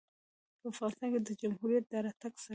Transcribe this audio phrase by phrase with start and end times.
[0.59, 2.49] په افغانستان کې د جمهوریت د راتګ سره